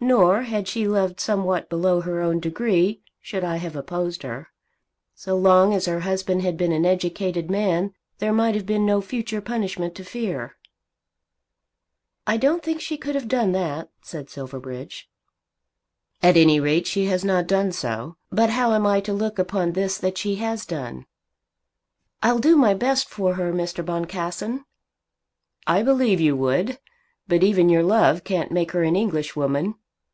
[0.00, 4.46] Nor, had she loved somewhat below her own degree, should I have opposed her.
[5.16, 9.00] So long as her husband had been an educated man, there might have been no
[9.00, 10.54] future punishment to fear."
[12.28, 15.10] "I don't think she could have done that," said Silverbridge.
[16.22, 18.18] "At any rate she has not done so.
[18.30, 21.06] But how am I to look upon this that she has done?"
[22.22, 23.84] "I'll do my best for her, Mr.
[23.84, 24.64] Boncassen."
[25.66, 26.78] "I believe you would.
[27.26, 29.74] But even your love can't make her an Englishwoman.